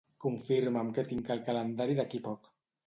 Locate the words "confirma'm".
0.23-0.89